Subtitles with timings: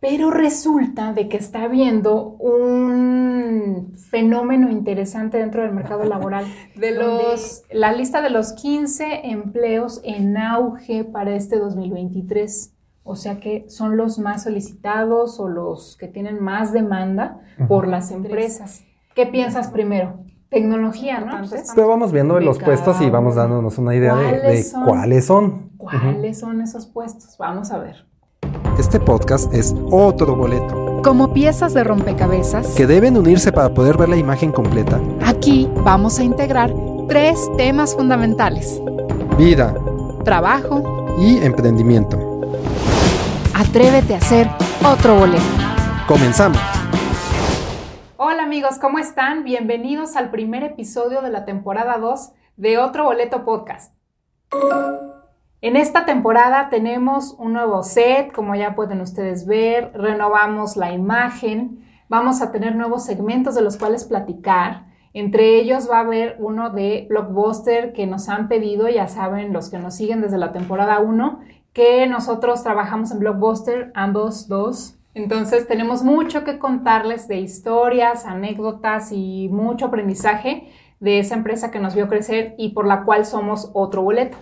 [0.00, 6.46] Pero resulta de que está habiendo un fenómeno interesante dentro del mercado laboral.
[6.74, 12.74] De los, la lista de los 15 empleos en auge para este 2023.
[13.02, 18.10] O sea que son los más solicitados o los que tienen más demanda por las
[18.10, 18.84] empresas.
[19.14, 20.24] ¿Qué piensas primero?
[20.48, 21.42] Tecnología, ¿no?
[21.74, 25.70] Pero vamos viendo los puestos y vamos dándonos una idea de, cuáles son.
[25.76, 27.36] ¿Cuáles son esos puestos?
[27.38, 28.09] Vamos a ver.
[28.78, 31.02] Este podcast es otro boleto.
[31.02, 35.00] Como piezas de rompecabezas que deben unirse para poder ver la imagen completa.
[35.24, 36.72] Aquí vamos a integrar
[37.08, 38.80] tres temas fundamentales.
[39.36, 39.74] Vida,
[40.24, 42.18] trabajo y emprendimiento.
[43.54, 44.48] Atrévete a hacer
[44.84, 45.42] otro boleto.
[46.06, 46.60] Comenzamos.
[48.16, 49.44] Hola amigos, ¿cómo están?
[49.44, 53.94] Bienvenidos al primer episodio de la temporada 2 de Otro Boleto Podcast.
[55.62, 61.84] En esta temporada tenemos un nuevo set, como ya pueden ustedes ver, renovamos la imagen,
[62.08, 64.86] vamos a tener nuevos segmentos de los cuales platicar.
[65.12, 69.68] Entre ellos va a haber uno de Blockbuster que nos han pedido, ya saben los
[69.68, 71.40] que nos siguen desde la temporada 1,
[71.74, 74.96] que nosotros trabajamos en Blockbuster, ambos dos.
[75.12, 81.80] Entonces tenemos mucho que contarles de historias, anécdotas y mucho aprendizaje de esa empresa que
[81.80, 84.38] nos vio crecer y por la cual somos otro boleto.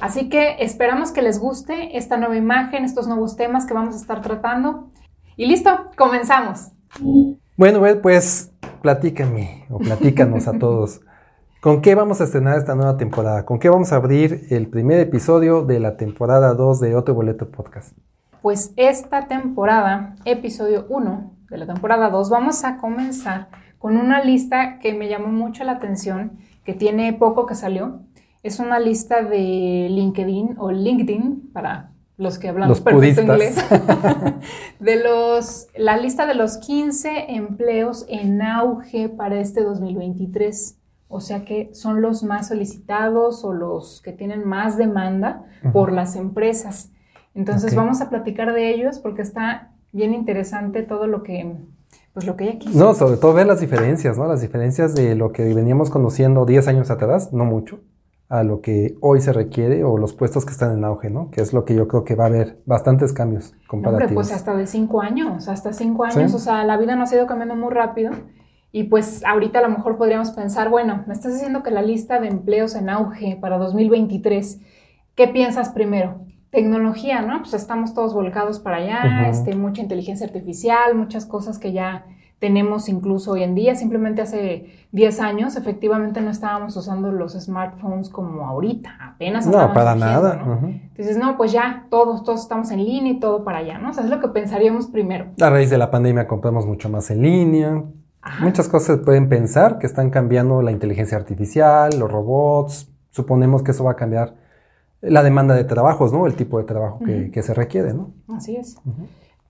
[0.00, 3.98] Así que esperamos que les guste esta nueva imagen, estos nuevos temas que vamos a
[3.98, 4.90] estar tratando.
[5.36, 6.70] Y listo, comenzamos.
[7.56, 11.00] Bueno, pues platícame o platícanos a todos.
[11.60, 13.44] ¿Con qué vamos a estrenar esta nueva temporada?
[13.44, 17.50] ¿Con qué vamos a abrir el primer episodio de la temporada 2 de Otro Boleto
[17.50, 17.96] Podcast?
[18.40, 24.78] Pues esta temporada, episodio 1 de la temporada 2, vamos a comenzar con una lista
[24.78, 28.02] que me llamó mucho la atención, que tiene poco que salió,
[28.48, 33.56] es una lista de LinkedIn o LinkedIn para los que hablamos perfecto inglés.
[34.80, 40.76] de los, la lista de los 15 empleos en auge para este 2023.
[41.08, 46.16] O sea que son los más solicitados o los que tienen más demanda por las
[46.16, 46.90] empresas.
[47.34, 51.54] Entonces vamos a platicar de ellos porque está bien interesante todo lo que
[52.12, 52.68] pues lo que hay aquí.
[52.74, 54.26] No, sobre todo ver las diferencias, ¿no?
[54.26, 57.80] Las diferencias de lo que veníamos conociendo 10 años atrás, no mucho,
[58.28, 61.30] a lo que hoy se requiere o los puestos que están en auge, ¿no?
[61.30, 64.10] Que es lo que yo creo que va a haber bastantes cambios comparativos.
[64.10, 67.16] Hombre, pues hasta de cinco años, hasta cinco años, o sea, la vida nos ha
[67.16, 68.12] ido cambiando muy rápido
[68.70, 72.20] y pues ahorita a lo mejor podríamos pensar, bueno, me estás diciendo que la lista
[72.20, 74.60] de empleos en auge para 2023,
[75.14, 76.20] ¿qué piensas primero?
[76.50, 77.38] Tecnología, ¿no?
[77.40, 82.04] Pues estamos todos volcados para allá, este, mucha inteligencia artificial, muchas cosas que ya
[82.38, 83.74] tenemos incluso hoy en día.
[83.74, 89.46] Simplemente hace 10 años efectivamente no estábamos usando los smartphones como ahorita, apenas.
[89.46, 90.36] No, para nada.
[90.36, 90.68] ¿no?
[90.68, 93.90] Entonces, no, pues ya, todos, todos estamos en línea y todo para allá, ¿no?
[93.90, 95.26] O sea, es lo que pensaríamos primero.
[95.40, 97.84] A raíz de la pandemia compramos mucho más en línea.
[98.40, 102.90] Muchas cosas pueden pensar que están cambiando la inteligencia artificial, los robots.
[103.10, 104.34] Suponemos que eso va a cambiar
[105.00, 106.26] la demanda de trabajos, ¿no?
[106.26, 107.00] El tipo de trabajo
[107.32, 108.12] que, se requiere, ¿no?
[108.28, 108.76] Así es.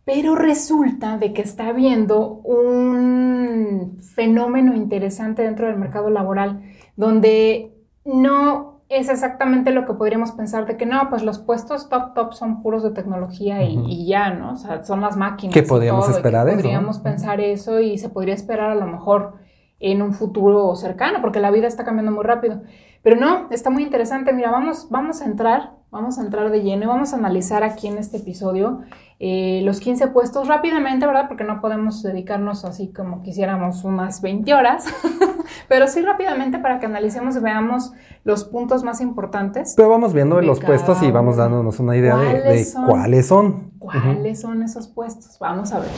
[0.08, 6.62] Pero resulta de que está habiendo un fenómeno interesante dentro del mercado laboral
[6.96, 7.74] donde
[8.06, 12.32] no es exactamente lo que podríamos pensar de que no, pues los puestos top top
[12.32, 14.52] son puros de tecnología y, ya, ¿no?
[14.52, 15.52] O sea, son las máquinas.
[15.52, 16.56] ¿Qué podríamos esperar eso?
[16.56, 19.34] Podríamos pensar eso y se podría esperar a lo mejor
[19.78, 22.62] en un futuro cercano, porque la vida está cambiando muy rápido.
[23.02, 24.32] Pero no, está muy interesante.
[24.32, 27.86] Mira, vamos, vamos a entrar, vamos a entrar de lleno y vamos a analizar aquí
[27.86, 28.80] en este episodio
[29.20, 31.26] eh, los 15 puestos rápidamente, ¿verdad?
[31.26, 34.84] Porque no podemos dedicarnos así como quisiéramos unas 20 horas,
[35.68, 39.74] pero sí rápidamente para que analicemos y veamos los puntos más importantes.
[39.76, 43.72] Pero vamos viendo los puestos y vamos dándonos una idea de, cuáles son.
[43.78, 45.38] ¿Cuáles son esos puestos?
[45.40, 45.90] Vamos a ver.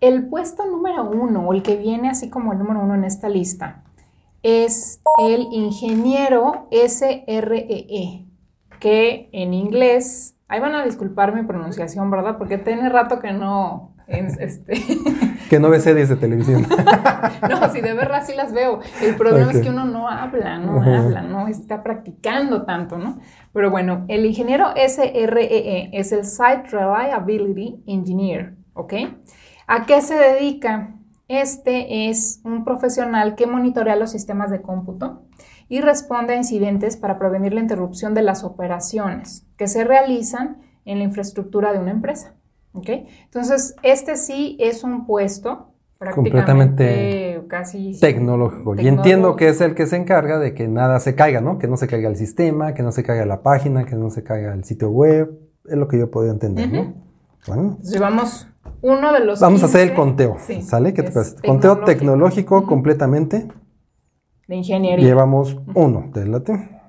[0.00, 3.28] El puesto número uno, o el que viene así como el número uno en esta
[3.28, 3.84] lista,
[4.42, 8.27] es el ingeniero SREE, e,
[8.78, 12.38] que en inglés Ahí van a disculpar mi pronunciación, ¿verdad?
[12.38, 13.94] Porque tiene rato que no...
[14.06, 14.82] Este...
[15.50, 16.66] que no ve series de televisión.
[17.50, 18.80] no, si de verdad sí las veo.
[19.02, 23.18] El problema es que uno no habla, no habla, no está practicando tanto, ¿no?
[23.52, 28.94] Pero bueno, el ingeniero SREE e es el Site Reliability Engineer, ¿ok?
[29.66, 30.94] ¿A qué se dedica?
[31.28, 35.27] Este es un profesional que monitorea los sistemas de cómputo
[35.68, 40.98] y responde a incidentes para prevenir la interrupción de las operaciones que se realizan en
[40.98, 42.34] la infraestructura de una empresa.
[42.74, 45.72] Entonces, este sí es un puesto
[46.14, 48.76] completamente casi tecnológico.
[48.76, 51.58] Y entiendo que es el que se encarga de que nada se caiga, ¿no?
[51.58, 54.22] Que no se caiga el sistema, que no se caiga la página, que no se
[54.22, 55.38] caiga el sitio web.
[55.66, 56.94] Es lo que yo podría entender, ¿no?
[57.46, 58.46] Bueno, llevamos
[58.80, 59.40] uno de los.
[59.40, 59.96] vamos a hacer el 15.
[59.96, 60.36] conteo.
[60.46, 60.94] Sí, ¿Sale?
[60.94, 61.36] ¿Qué te parece?
[61.44, 62.66] Conteo tecnológico Ujú.
[62.66, 63.48] completamente.
[64.48, 65.06] De ingeniería.
[65.06, 66.10] Llevamos uno.
[66.12, 66.80] ¿Te late?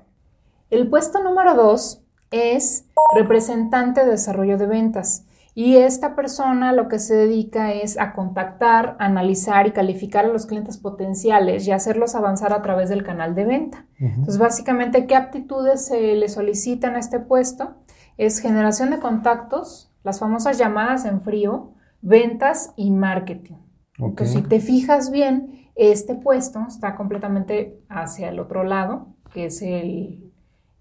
[0.71, 2.01] El puesto número dos
[2.31, 5.25] es representante de desarrollo de ventas.
[5.55, 10.45] Y esta persona lo que se dedica es a contactar, analizar y calificar a los
[10.45, 13.85] clientes potenciales y hacerlos avanzar a través del canal de venta.
[13.99, 17.75] Entonces, básicamente, ¿qué aptitudes se le solicitan a este puesto?
[18.17, 21.71] Es generación de contactos, las famosas llamadas en frío,
[22.01, 23.55] ventas y marketing.
[23.97, 29.61] Entonces, si te fijas bien, este puesto está completamente hacia el otro lado, que es
[29.61, 30.25] el...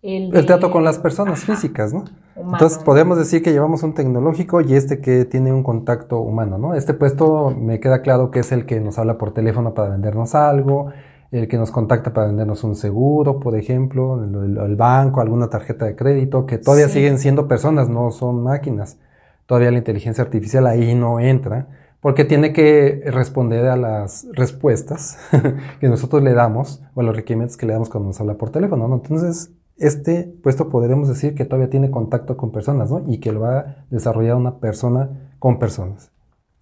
[0.01, 2.05] El, El trato con las personas Ajá, físicas, ¿no?
[2.37, 2.53] humano.
[2.53, 6.75] Entonces podemos decir que llevamos un tecnológico y este que tiene un contacto humano, ¿no?
[6.77, 10.37] Este puesto me queda claro que es el que nos habla por teléfono para vendernos
[10.37, 10.93] algo,
[11.33, 15.51] el que nos contacta para vendernos un seguro, por ejemplo, el, el- el banco, alguna
[15.51, 16.95] tarjeta de crédito, que todavía Sí.
[16.95, 18.99] siguen siendo personas, no son máquinas.
[19.47, 21.67] Todavía la inteligencia artificial ahí no entra,
[22.01, 25.19] porque tiene que responder a las respuestas
[25.81, 28.51] que nosotros le damos o a los requerimientos que le damos cuando nos habla por
[28.51, 28.97] teléfono, ¿no?
[28.97, 33.03] Entonces, este puesto podremos decir que todavía tiene contacto con personas, ¿no?
[33.07, 36.11] Y que lo va a desarrollar una persona con personas.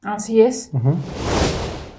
[0.02, 0.70] Así es.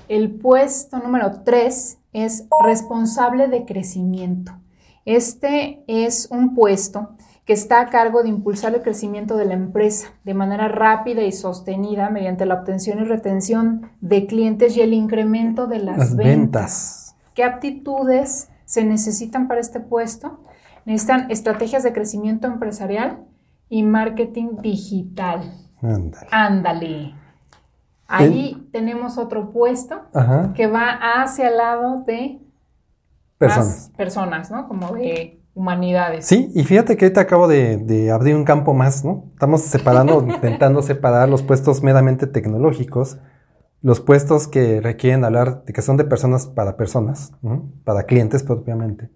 [0.08, 4.54] El puesto número 3 es responsable de crecimiento.
[5.06, 7.10] Este es un puesto
[7.48, 11.32] que está a cargo de impulsar el crecimiento de la empresa de manera rápida y
[11.32, 16.36] sostenida mediante la obtención y retención de clientes y el incremento de las, Las ventas.
[16.36, 17.16] ventas.
[17.34, 20.44] ¿Qué aptitudes se necesitan para este puesto?
[20.84, 23.24] Necesitan estrategias de crecimiento empresarial
[23.70, 25.50] y marketing digital.
[25.82, 26.28] Ándale.
[26.32, 27.16] Ándale.
[28.08, 30.54] Ahí tenemos otro puesto Ajá.
[30.54, 30.92] que va
[31.22, 32.42] hacia el lado de
[33.38, 33.92] Personas.
[33.96, 34.68] personas, ¿no?
[34.68, 36.26] Como de humanidades.
[36.26, 39.26] Sí, y fíjate que ahorita acabo de, de abrir un campo más, ¿no?
[39.34, 43.18] Estamos separando, intentando separar los puestos meramente tecnológicos,
[43.82, 47.72] los puestos que requieren hablar, de que son de personas para personas, ¿no?
[47.84, 49.10] para clientes propiamente,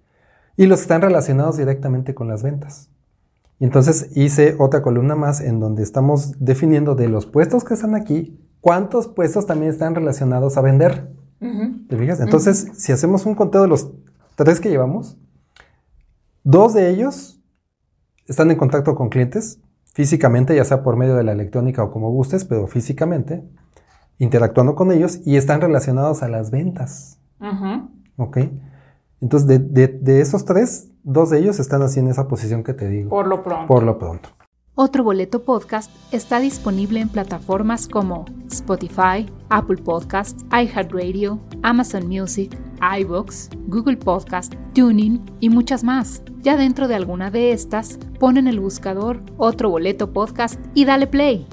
[0.58, 2.90] y los que están relacionados directamente con las ventas.
[3.60, 7.94] Y entonces hice otra columna más en donde estamos definiendo de los puestos que están
[7.94, 11.12] aquí, cuántos puestos también están relacionados a vender.
[11.40, 11.88] Ujú.
[11.88, 12.20] ¿Te fijas?
[12.20, 13.92] Entonces, si hacemos un conteo de los
[14.36, 15.18] tres que llevamos,
[16.44, 17.40] dos de ellos
[18.28, 19.60] están en contacto con clientes
[19.94, 23.44] físicamente, ya sea por medio de la electrónica o como gustes, pero físicamente,
[24.20, 27.20] interactuando con ellos y están relacionados a las ventas.
[27.40, 27.90] Ujú.
[28.18, 28.38] ¿Ok?
[29.20, 32.74] Entonces, de, de- de esos tres, dos de ellos están así en esa posición que
[32.74, 33.68] te digo, Por lo pronto.
[33.68, 34.30] por lo pronto.
[34.76, 42.58] Otro Boleto Podcast está disponible en plataformas como Spotify, Apple Podcasts, iHeartRadio, Amazon Music,
[43.00, 46.24] iBooks, Google Podcast, Tuning y muchas más.
[46.40, 51.06] Ya dentro de alguna de estas, pon en el buscador Otro Boleto Podcast y dale
[51.06, 51.46] play.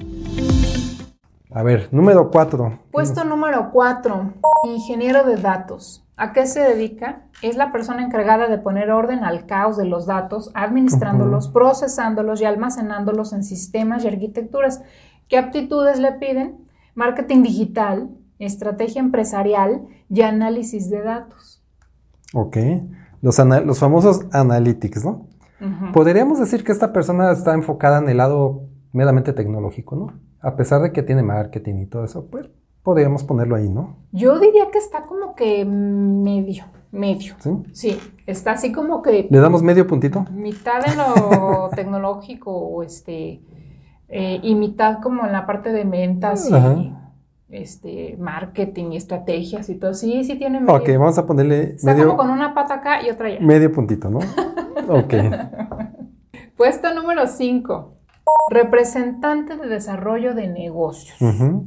[1.51, 2.79] A ver, número cuatro.
[2.89, 4.33] Puesto número 4,
[4.63, 6.05] ingeniero de datos.
[6.19, 7.21] ¿A qué se dedica?
[7.41, 12.45] Es la persona encargada de poner orden al caos de los datos, administrándolos, procesándolos y
[12.45, 14.81] almacenándolos en sistemas y arquitecturas.
[15.29, 16.67] ¿Qué aptitudes le piden?
[16.93, 21.63] Marketing digital, estrategia empresarial y análisis de datos.
[22.33, 22.57] Ok.
[23.21, 25.25] Los, famosos analytics, ¿no?
[25.93, 30.19] Podríamos decir que esta persona está enfocada en el lado meramente tecnológico, ¿no?
[30.41, 32.49] A pesar de que tiene marketing y todo eso, pues
[32.83, 33.97] podríamos ponerlo ahí, ¿no?
[34.11, 37.35] Yo diría que está como que medio, medio.
[37.39, 37.49] ¿Sí?
[37.73, 40.25] Sí, está así como que ¿Le damos medio puntito?
[40.31, 43.41] mitad en lo tecnológico o este
[44.07, 46.93] eh, y mitad como en la parte de ventas y
[47.51, 49.93] este marketing y estrategias y todo.
[49.93, 50.73] Sí, sí tiene medio.
[50.75, 53.39] Ok, vamos a ponerle Está medio, como con una pata acá y otra allá.
[53.41, 54.19] medio puntito, ¿no?
[54.87, 55.13] Ok.
[56.57, 57.93] Puesto número 5.
[58.49, 61.21] Representante de desarrollo de negocios.
[61.21, 61.65] Ujú.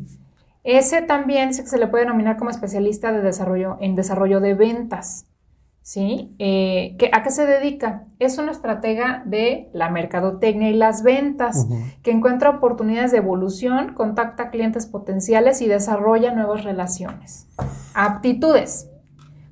[0.65, 5.27] Ese también se le puede denominar como especialista de desarrollo, en desarrollo de ventas.
[5.85, 6.37] ¿Sí?
[6.39, 8.05] Eh, ¿qué- ¿A qué se dedica?
[8.21, 11.67] Es una estratega de la mercadotecnia y las ventas
[12.05, 17.49] que encuentra oportunidades de evolución, contacta clientes potenciales y desarrolla nuevas relaciones.
[17.95, 18.89] Aptitudes.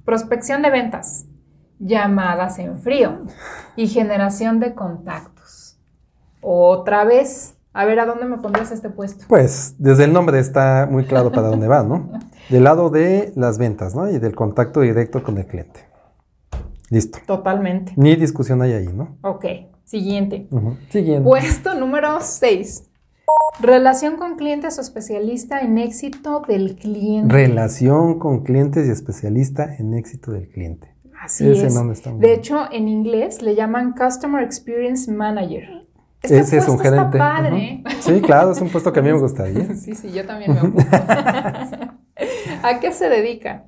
[0.05, 1.27] Prospección de ventas,
[1.81, 3.23] llamadas en frío
[3.75, 5.81] y generación de contactos.
[6.41, 7.57] Otra vez.
[7.73, 9.25] A ver, ¿a dónde me pondrías este puesto?
[9.29, 12.11] Pues desde el nombre está muy claro para dónde va, ¿no?
[12.51, 14.11] Del lado de las ventas, ¿no?
[14.11, 15.81] Y del contacto directo con el cliente.
[16.89, 17.21] Listo.
[17.25, 17.93] Totalmente.
[17.97, 19.17] Ni discusión hay ahí, ¿no?
[19.23, 19.45] Ok,
[19.85, 20.49] siguiente.
[20.89, 21.23] Siguiente.
[21.23, 22.89] Puesto número 6.
[23.61, 27.33] Relación con clientes o especialista en éxito del cliente.
[27.33, 30.93] Relación con clientes y especialista en éxito del cliente.
[31.23, 31.75] Así Ese es.
[31.75, 32.39] nombre está muy De bien.
[32.41, 35.87] hecho, en inglés le llaman Customer Experience Manager.
[36.23, 37.19] Este Ese es un está gerente.
[37.19, 37.83] padre.
[38.01, 39.75] Sí, claro, es un puesto que a mí me gustaría.
[39.75, 40.83] Sí, sí, yo también me ocupo.
[42.63, 43.65] ¿A qué se dedica?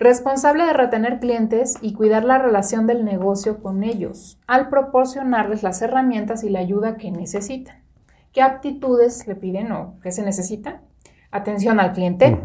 [0.00, 5.82] Responsable de retener clientes y cuidar la relación del negocio con ellos, al proporcionarles las
[5.82, 7.76] herramientas y la ayuda que necesitan.
[8.32, 10.82] ¿Qué aptitudes le piden o qué se necesita?
[11.30, 12.36] Atención al cliente,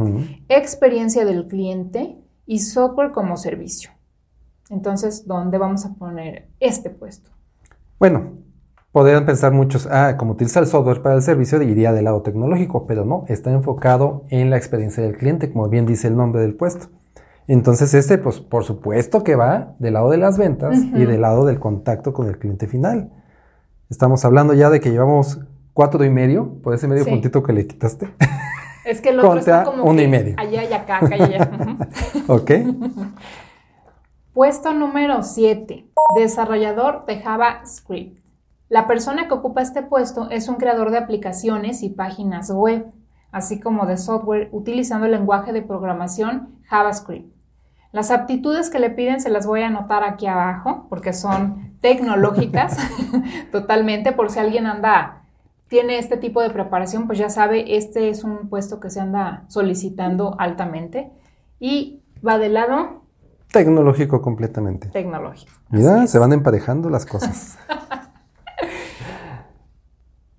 [0.48, 3.90] experiencia del cliente y software como servicio.
[4.70, 7.32] Entonces, ¿dónde vamos a poner este puesto?
[7.98, 8.34] Bueno,
[8.92, 12.88] podrían pensar muchos, ah, como utiliza el software para el servicio, iría del lado tecnológico,
[12.88, 16.56] pero no, está enfocado en la experiencia del cliente, como bien dice el nombre del
[16.56, 16.88] puesto.
[17.48, 21.46] Entonces, este, pues, por supuesto que va del lado de las ventas y del lado
[21.46, 23.12] del contacto con el cliente final.
[23.90, 25.40] Estamos hablando ya de que llevamos
[25.74, 27.10] cuatro y medio, por ese medio Sí.
[27.10, 28.14] puntito que le quitaste.
[28.86, 30.36] Es que el otro está como uno y medio.
[30.38, 31.50] allá y acá, acá y allá.
[32.28, 32.52] ¿Ok?
[34.34, 35.86] Puesto número 7.
[36.16, 38.20] Desarrollador de JavaScript.
[38.70, 42.86] La persona que ocupa este puesto es un creador de aplicaciones y páginas web,
[43.32, 47.34] así como de software utilizando el lenguaje de programación JavaScript.
[47.92, 52.78] Las aptitudes que le piden se las voy a anotar aquí abajo porque son tecnológicas
[53.52, 55.24] totalmente por si alguien anda
[55.68, 59.46] tiene este tipo de preparación, pues ya sabe, este es un puesto que se anda
[59.48, 61.12] solicitando altamente
[61.60, 63.02] y va del lado
[63.52, 64.90] Tecnológico completamente.
[64.90, 65.52] tecnológico.
[65.70, 67.58] Mira, se van emparejando las cosas.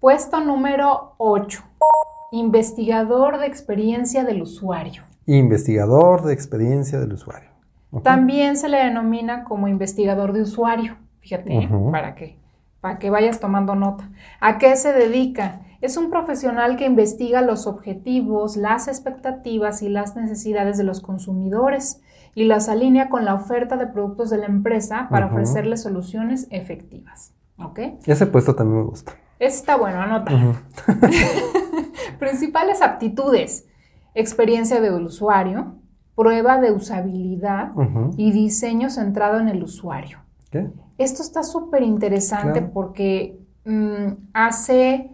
[0.01, 1.63] Puesto número 8.
[2.33, 5.03] Investigador de experiencia del usuario.
[5.27, 7.51] Investigador de experiencia del usuario.
[8.03, 10.97] También se le denomina como investigador de usuario.
[11.21, 11.69] Fíjate, ¿eh?
[11.91, 12.39] Para que
[12.81, 14.09] para que vayas tomando nota.
[14.41, 15.61] ¿A qué se dedica?
[15.83, 22.01] Es un profesional que investiga los objetivos, las expectativas y las necesidades de los consumidores
[22.35, 27.35] y las alinea con la oferta de productos de la empresa para ofrecerles soluciones efectivas.
[27.59, 27.81] ¿Ok?
[28.07, 29.13] Ese puesto también me gusta.
[29.41, 30.31] Está bueno, anota.
[32.19, 33.67] Principales aptitudes.
[34.15, 35.77] Experiencia del usuario,
[36.15, 37.73] prueba de usabilidad
[38.17, 40.19] y diseño centrado en el usuario.
[40.51, 40.69] ¿Qué?
[40.99, 42.73] Esto está súper interesante Claro.
[42.75, 45.11] porque mm, hace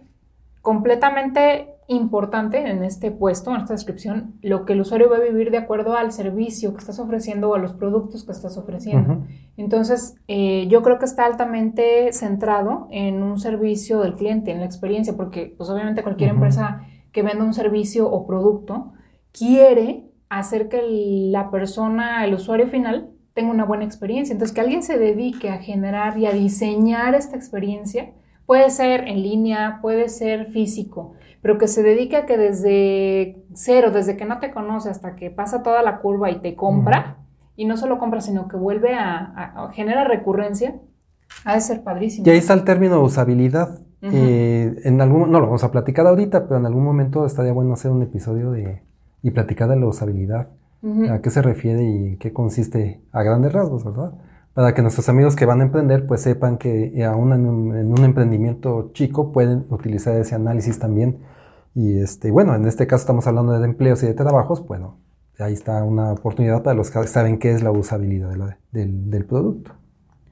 [0.61, 5.51] completamente importante en este puesto, en esta descripción, lo que el usuario va a vivir
[5.51, 9.25] de acuerdo al servicio que estás ofreciendo o a los productos que estás ofreciendo.
[9.55, 14.65] Entonces, eh, yo creo que está altamente centrado en un servicio del cliente, en la
[14.65, 16.81] experiencia, porque pues obviamente cualquier empresa
[17.13, 18.91] que venda un servicio o producto
[19.31, 20.81] quiere hacer que
[21.31, 24.33] la persona, el usuario final, tenga una buena experiencia.
[24.33, 28.11] Entonces, que alguien se dedique a generar y a diseñar esta experiencia,
[28.47, 31.13] puede ser en línea, puede ser físico,
[31.43, 35.29] pero que se dedique a que desde cero, desde que no te conoce hasta que
[35.29, 37.17] pasa toda la curva y te compra,
[37.55, 40.75] y no solo compra, sino que vuelve a, a- a- genera recurrencia,
[41.45, 42.25] ha de ser padrísimo.
[42.25, 43.79] Y ahí está el término usabilidad.
[44.01, 47.73] Eh, en algún, no lo vamos a platicar ahorita, pero en algún momento estaría bueno
[47.73, 48.81] hacer un episodio de
[49.23, 50.47] y platicar de la usabilidad.
[51.11, 54.13] ¿A qué se refiere y qué consiste a grandes rasgos, verdad?
[54.57, 57.75] Para que nuestros amigos que van a emprender pues sepan que eh, aún en un,
[57.77, 61.19] en un emprendimiento chico pueden utilizar ese análisis también.
[61.75, 64.97] Y este, bueno, en este caso estamos hablando de empleos y de trabajos, bueno,
[65.37, 69.11] ahí está una oportunidad para los que saben qué es la usabilidad de la- del,
[69.11, 69.73] del producto.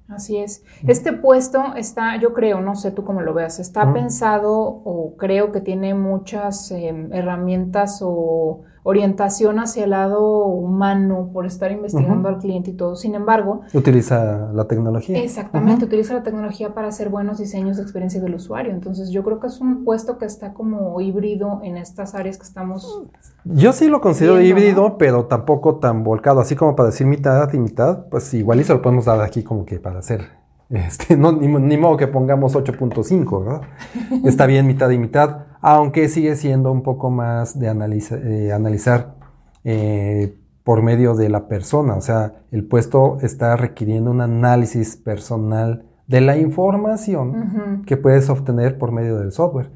[0.08, 0.64] Así es.
[0.88, 5.52] Este puesto está, yo creo, no sé tú cómo lo veas, está pensado o creo
[5.52, 12.38] que tiene muchas eh, herramientas o orientación hacia el lado humano por estar investigando al
[12.38, 12.96] cliente y todo.
[12.96, 15.18] Sin embargo, Utiliza la tecnología.
[15.24, 18.72] exactamente, utiliza la tecnología para hacer buenos diseños de experiencia del usuario.
[18.72, 22.44] Entonces, yo creo que es un puesto que está como híbrido en estas áreas que
[22.44, 23.02] estamos.
[23.44, 24.98] Yo sí lo considero Viendo, híbrido, ¿no?
[25.00, 28.74] pero tampoco tan volcado, así como para decir mitad y mitad, pues igual y se
[28.74, 30.30] lo podemos dar aquí como que para hacer,
[30.70, 33.62] este, no, ni, ni modo que pongamos 8.5, ¿verdad?
[34.24, 39.16] Está bien mitad y mitad, aunque sigue siendo un poco más de analiza- eh, analizar
[39.64, 45.86] eh, por medio de la persona, o sea, el puesto está requiriendo un análisis personal
[46.06, 49.72] de la información que puedes obtener por medio del software.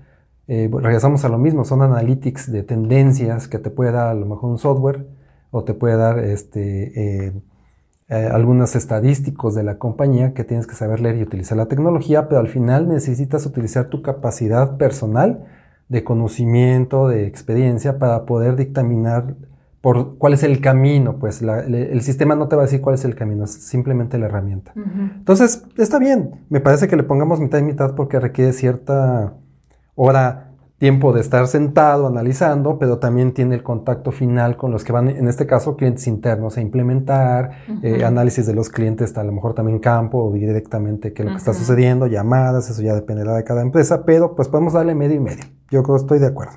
[0.47, 4.27] Eh, regresamos a lo mismo, son analytics de tendencias que te puede dar a lo
[4.27, 5.07] mejor un software
[5.49, 7.33] o te puede dar este,
[8.09, 12.41] algunos estadísticos de la compañía que tienes que saber leer y utilizar la tecnología, pero
[12.41, 15.45] al final necesitas utilizar tu capacidad personal
[15.89, 19.35] de conocimiento, de experiencia para poder dictaminar
[19.81, 22.81] por cuál es el camino, pues la- le- el sistema no te va a decir
[22.81, 24.73] cuál es el camino, es simplemente la herramienta.
[24.75, 26.45] Entonces, está bien.
[26.49, 29.33] Me parece que le pongamos mitad y mitad porque requiere cierta
[29.95, 30.48] hora
[30.79, 35.09] tiempo de estar sentado analizando, pero también tiene el contacto final con los que van,
[35.09, 37.51] en este caso, clientes internos a implementar,
[37.83, 41.31] eh, análisis de los clientes, a lo mejor también campo o directamente qué es lo
[41.33, 45.17] que está sucediendo, llamadas, eso ya dependerá de cada empresa, pero pues podemos darle medio
[45.17, 45.43] y medio.
[45.69, 46.53] Yo creo que estoy de acuerdo.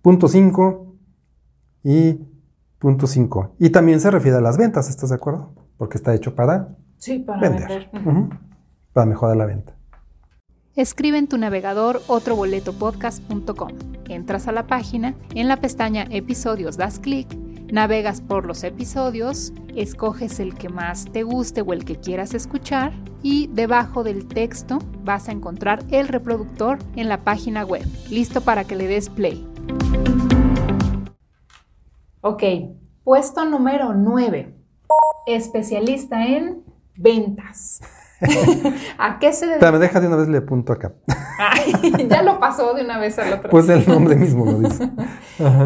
[0.00, 0.96] Punto 5
[1.84, 2.18] y
[2.78, 3.56] punto 5.
[3.58, 5.52] Y también se refiere a las ventas, ¿estás de acuerdo?
[5.76, 7.90] Porque está hecho para, sí, para vender.
[8.94, 9.74] Para mejorar la venta.
[10.74, 13.72] Escribe en tu navegador otroboletopodcast.com.
[14.08, 17.28] Entras a la página, en la pestaña Episodios das clic,
[17.70, 22.94] navegas por los episodios, escoges el que más te guste o el que quieras escuchar
[23.22, 28.64] y debajo del texto vas a encontrar el reproductor en la página web, listo para
[28.64, 29.46] que le des play.
[32.22, 32.42] Ok,
[33.04, 34.56] puesto número 9.
[35.26, 36.64] Especialista en
[36.96, 37.80] ventas.
[38.98, 39.72] ¿A qué se dedica?
[39.72, 40.92] Me deja de una vez le apunto acá.
[42.08, 43.50] ya lo pasó de una vez al otro.
[43.50, 44.90] Pues el nombre mismo lo dice.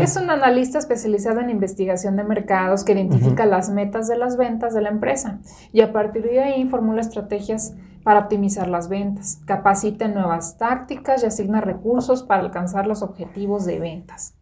[0.00, 4.75] Es un analista especializado en investigación de mercados que identifica las metas de las ventas
[4.75, 5.40] de la empresa
[5.72, 11.22] y a partir de ahí formula estrategias para optimizar las ventas, capacita en nuevas tácticas
[11.22, 14.34] y asigna recursos para alcanzar los objetivos de ventas.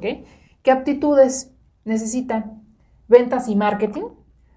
[0.00, 1.52] ¿Qué aptitudes
[1.84, 2.62] necesitan?
[3.08, 4.04] Ventas y marketing,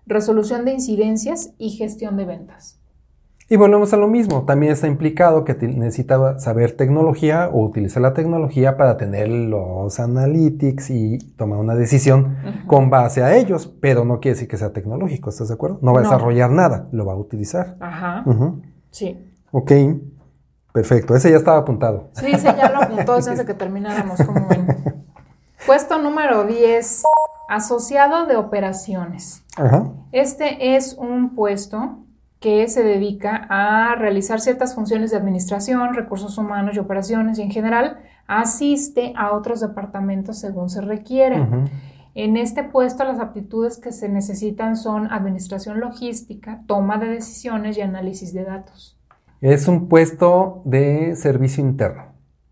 [0.05, 2.79] resolución de incidencias y gestión de ventas.
[3.49, 8.13] Y volvemos a lo mismo, también está implicado que necesita saber tecnología o utilizar la
[8.13, 14.21] tecnología para tener los analytics y tomar una decisión con base a ellos, pero no
[14.21, 15.79] quiere decir que sea tecnológico, ¿estás de acuerdo?
[15.81, 17.75] No va a desarrollar nada, lo va a utilizar.
[17.81, 18.23] Ajá.
[18.91, 19.19] Sí.
[19.51, 19.71] Ok,
[20.71, 22.09] perfecto, ese ya estaba apuntado.
[22.13, 24.47] Sí, ese ya lo apuntó antes de que termináramos, como.
[25.65, 27.03] Puesto número 10,
[27.49, 29.43] asociado de operaciones.
[29.55, 29.91] Ajá.
[30.11, 32.02] Este es un puesto
[32.43, 37.51] que se dedica a realizar ciertas funciones de administración, recursos humanos y operaciones y en
[37.51, 41.41] general asiste a otros departamentos según se requiere.
[42.15, 47.81] En este puesto las aptitudes que se necesitan son administración logística, toma de decisiones y
[47.81, 48.99] análisis de datos.
[49.39, 52.07] Es un puesto de servicio interno.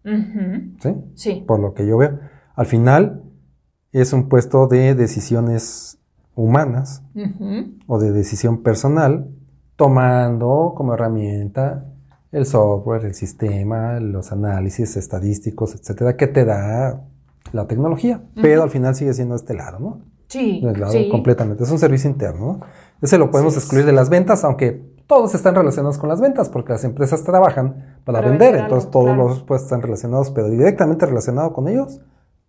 [0.06, 0.96] ¿Sí?
[1.16, 1.44] Sí.
[1.46, 2.18] Por lo que yo veo.
[2.56, 3.24] Al final
[3.92, 6.00] es un puesto de decisiones
[6.34, 7.04] humanas
[7.88, 9.28] o de decisión personal
[9.82, 11.86] tomando como herramienta
[12.32, 17.02] el software, el sistema, los análisis estadísticos, etcétera, que te da
[17.52, 20.02] la tecnología, pero al final sigue siendo este lado, ¿no?
[20.28, 20.62] Sí.
[20.62, 21.64] lado completamente.
[21.64, 22.60] Es un servicio interno, ¿no?
[23.02, 26.74] Ese lo podemos excluir de las ventas, aunque todos están relacionados con las ventas, porque
[26.74, 31.68] las empresas trabajan para, vender, entonces todos los pues están relacionados, pero directamente relacionado con
[31.68, 32.02] ellos,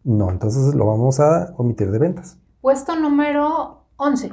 [0.05, 2.37] no, entonces lo vamos a omitir de ventas.
[2.61, 4.29] Puesto número 11,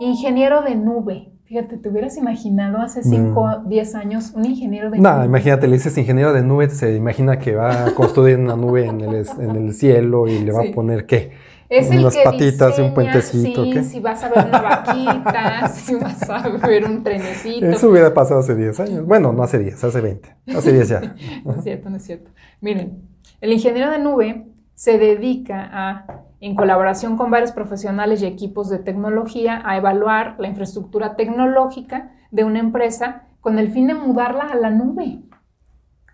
[0.00, 1.37] ingeniero de nube.
[1.48, 5.08] Fíjate, ¿te hubieras imaginado hace 5, 10 años un ingeniero de nube?
[5.08, 8.84] No, imagínate, le dices ingeniero de nube, se imagina que va a construir una nube
[8.84, 11.30] en el, en el cielo y le va a poner qué.
[11.70, 13.64] Es Unas el que patitas y un puentecito.
[13.64, 17.64] Sí, si vas a ver una vaquita, si vas a ver un trenecito.
[17.64, 19.06] Eso hubiera pasado hace 10 años.
[19.06, 20.36] Bueno, no hace 10, hace 20.
[20.54, 21.00] Hace 10 ya.
[21.46, 22.30] no es cierto, no es cierto.
[22.60, 23.08] Miren,
[23.40, 24.47] el ingeniero de nube
[24.78, 26.06] se dedica a
[26.38, 32.44] en colaboración con varios profesionales y equipos de tecnología, a evaluar la infraestructura tecnológica de
[32.44, 35.18] una empresa con el fin de mudarla a la nube.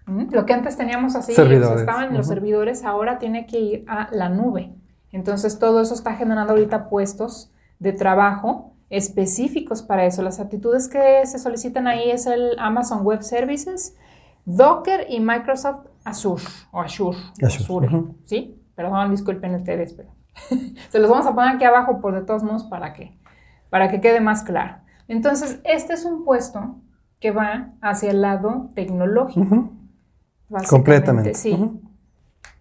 [0.06, 0.32] ¿Mm?
[0.32, 4.30] Lo que antes teníamos así, estaban en los servidores, ahora tiene que ir a la
[4.30, 4.72] nube.
[5.12, 10.22] Entonces todo eso está generando ahorita puestos de trabajo específicos para eso.
[10.22, 13.94] Las actitudes que se solicitan ahí es el Amazon Web Services,
[14.46, 17.18] Docker y Microsoft Azure o Azure.
[17.42, 17.88] Azure,
[18.24, 18.60] ¿sí?
[18.74, 20.10] Perdón, disculpen ustedes, pero
[20.90, 23.18] se los vamos a poner aquí abajo por de todos modos para que,
[23.70, 24.76] para que quede más claro.
[25.08, 26.76] Entonces, este es un puesto
[27.20, 29.70] que va hacia el lado tecnológico.
[30.68, 31.34] Completamente.
[31.34, 31.80] Sí.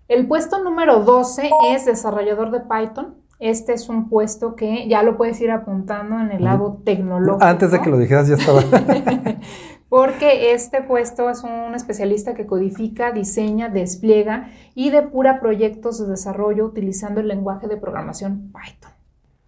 [0.07, 3.15] El puesto número 12 es desarrollador de Python.
[3.39, 7.43] Este es un puesto que ya lo puedes ir apuntando en el lado tecnológico.
[7.43, 8.61] Antes de que lo dijeras ya estaba.
[9.93, 16.65] porque este puesto es un especialista que codifica, diseña, despliega y depura proyectos de desarrollo
[16.65, 18.91] utilizando el lenguaje de programación Python.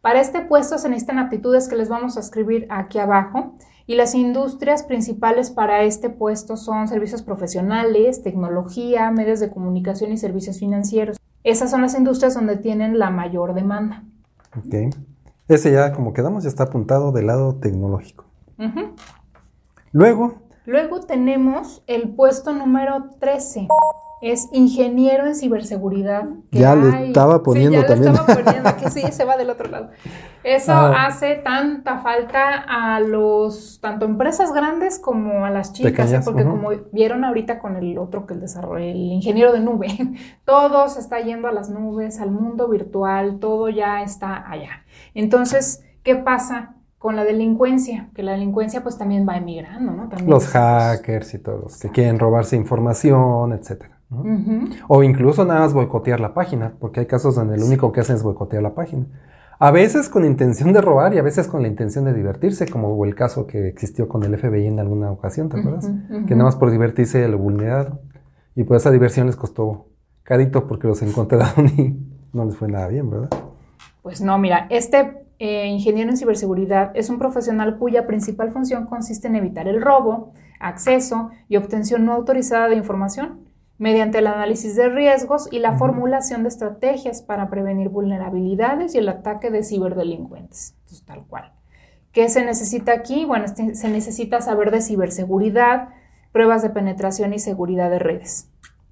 [0.01, 3.55] Para este puesto se necesitan aptitudes que les vamos a escribir aquí abajo
[3.87, 10.17] y las industrias principales para este puesto son servicios profesionales, tecnología, medios de comunicación y
[10.17, 11.17] servicios financieros.
[11.43, 14.03] Esas son las industrias donde tienen la mayor demanda.
[14.55, 14.95] Ok.
[15.47, 18.25] Ese ya, como quedamos, ya está apuntado del lado tecnológico.
[19.95, 20.41] Luego.
[20.65, 23.69] Luego tenemos el puesto número 13,
[24.21, 26.25] es ingeniero en ciberseguridad.
[26.51, 28.11] ya lo estaba poniendo sí, ya también.
[28.11, 29.91] Lo estaba poniendo, aquí sí, se va del otro lado.
[30.43, 36.19] Eso hace tanta falta a los, tanto empresas grandes como a las chicas, ¿eh?
[36.25, 39.87] porque como vieron ahorita con el otro que el desarrollo, el ingeniero de nube,
[40.43, 44.83] todo se está yendo a las nubes, al mundo virtual, todo ya está allá.
[45.13, 46.74] Entonces, ¿qué pasa?
[47.05, 50.09] Con la delincuencia, que la delincuencia pues también va emigrando, ¿no?
[50.25, 53.99] los hackers y todos los que quieren robarse información, etcétera.
[54.87, 58.15] O incluso nada más boicotear la página, porque hay casos donde lo único que hacen
[58.15, 59.05] es boicotear la página.
[59.59, 62.89] A veces con intención de robar y a veces con la intención de divertirse, como
[62.89, 65.87] hubo el caso que existió con el FBI en alguna ocasión, ¿te acuerdas?
[66.25, 67.99] Que nada más por divertirse lo vulneraron.
[68.55, 69.89] Y pues esa diversión les costó
[70.23, 71.99] carito porque los encontraron y
[72.33, 73.29] no les fue nada bien, ¿verdad?
[74.01, 79.27] Pues no, mira, este eh, ingeniero en ciberseguridad es un profesional cuya principal función consiste
[79.27, 83.45] en evitar el robo, acceso y obtención no autorizada de información
[83.77, 89.09] mediante el análisis de riesgos y la formulación de estrategias para prevenir vulnerabilidades y el
[89.09, 90.75] ataque de ciberdelincuentes.
[91.05, 91.51] tal cual.
[92.13, 93.25] ¿Qué se necesita aquí?
[93.25, 95.89] Bueno, este, se necesita saber de ciberseguridad,
[96.31, 98.49] pruebas de penetración y seguridad de redes.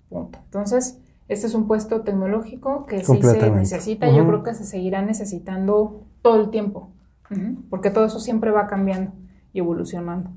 [0.09, 0.39] Punto.
[0.43, 4.09] Entonces, este es un puesto tecnológico que sí se necesita.
[4.09, 6.89] Yo creo que se seguirá necesitando todo el tiempo,
[7.69, 9.11] porque todo eso siempre va cambiando
[9.51, 10.31] y evolucionando.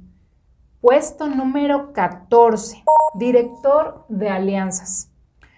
[0.83, 5.11] Puesto número 14, director de alianzas.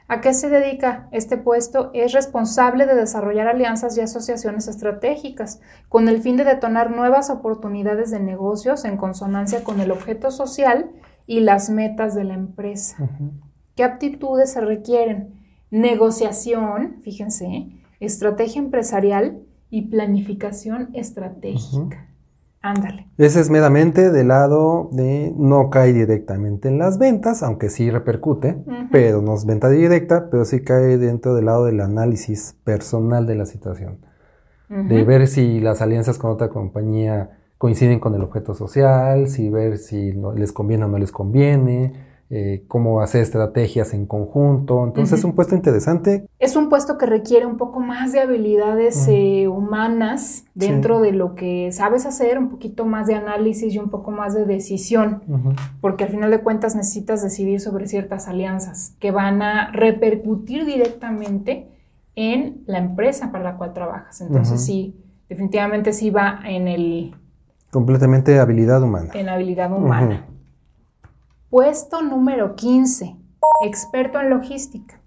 [0.06, 1.90] ¿A qué se dedica este puesto?
[1.92, 8.10] Es responsable de desarrollar alianzas y asociaciones estratégicas con el fin de detonar nuevas oportunidades
[8.10, 10.90] de negocios en consonancia con el objeto social
[11.26, 12.96] y las metas de la empresa.
[13.74, 15.34] ¿Qué aptitudes se requieren?
[15.70, 17.68] Negociación, fíjense,
[18.00, 22.08] estrategia empresarial y planificación estratégica.
[22.60, 23.06] Ándale.
[23.18, 28.58] Ese es meramente del lado de no cae directamente en las ventas, aunque sí repercute,
[28.90, 33.36] pero no es venta directa, pero sí cae dentro del lado del análisis personal de
[33.36, 33.98] la situación.
[34.68, 39.78] De ver si las alianzas con otra compañía coinciden con el objeto social, si ver
[39.78, 41.92] si les conviene o no les conviene,
[42.30, 44.84] eh, cómo hacer estrategias en conjunto.
[44.84, 46.28] Entonces es un puesto interesante.
[46.38, 51.34] Es un puesto que requiere un poco más de habilidades eh, humanas dentro de lo
[51.34, 55.22] que sabes hacer, un poquito más de análisis y un poco más de decisión,
[55.80, 61.68] porque al final de cuentas necesitas decidir sobre ciertas alianzas que van a repercutir directamente
[62.14, 64.20] en la empresa para la cual trabajas.
[64.20, 67.14] Entonces sí, definitivamente sí va en el...
[67.70, 69.12] Completamente habilidad humana.
[69.14, 70.26] En habilidad humana.
[71.50, 73.16] Puesto número 15,
[73.64, 75.00] experto en logística.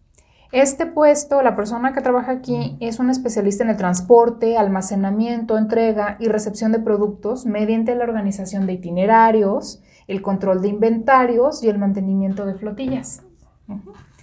[0.51, 6.17] Este puesto, la persona que trabaja aquí es un especialista en el transporte, almacenamiento, entrega
[6.19, 11.77] y recepción de productos mediante la organización de itinerarios, el control de inventarios y el
[11.77, 13.21] mantenimiento de flotillas.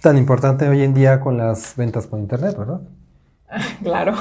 [0.01, 2.81] Tan importante hoy en día con las ventas por Internet, ¿verdad?
[3.83, 4.13] Claro,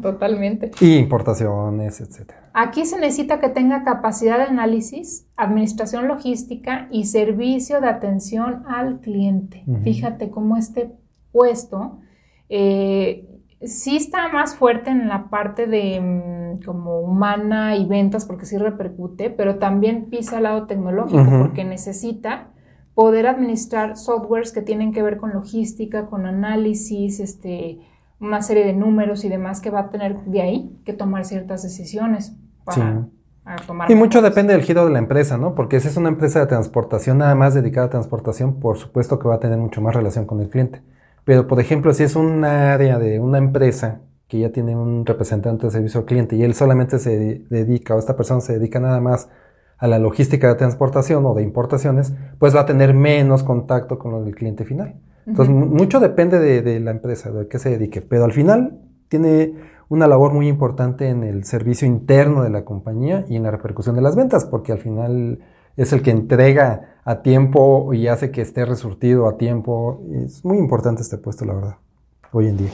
[0.00, 0.70] totalmente.
[0.80, 2.50] Y importaciones, etcétera.
[2.54, 9.00] Aquí se necesita que tenga capacidad de análisis, administración logística y servicio de atención al
[9.00, 9.64] cliente.
[9.82, 10.92] Fíjate cómo este
[11.32, 11.98] puesto
[12.48, 13.26] eh,
[13.62, 18.58] sí está más fuerte en la parte de mm, como humana y ventas porque sí
[18.58, 22.48] repercute, pero también pisa al lado tecnológico porque necesita
[22.94, 27.78] poder administrar softwares que tienen que ver con logística, con análisis, este,
[28.22, 31.62] una serie de números y demás que va a tener de ahí que tomar ciertas
[31.62, 33.08] decisiones para,
[33.66, 33.90] tomar.
[33.90, 35.56] Y mucho depende del giro de la empresa, ¿no?
[35.56, 39.26] Porque si es una empresa de transportación nada más dedicada a transportación, por supuesto que
[39.26, 40.82] va a tener mucho más relación con el cliente.
[41.24, 45.66] Pero, por ejemplo, si es un área de una empresa que ya tiene un representante
[45.66, 49.00] de servicio al cliente y él solamente se dedica, o esta persona se dedica nada
[49.00, 49.28] más
[49.78, 54.26] a la logística de transportación o de importaciones, pues va a tener menos contacto con
[54.26, 54.94] el cliente final.
[55.26, 59.54] Entonces, mucho depende de, la empresa, de qué se dedique, pero al final tiene
[59.88, 63.94] una labor muy importante en el servicio interno de la compañía y en la repercusión
[63.94, 65.40] de las ventas, porque al final
[65.76, 70.02] es el que entrega a tiempo y hace que esté resurtido a tiempo.
[70.12, 71.76] Es muy importante este puesto, la verdad,
[72.32, 72.70] hoy en día.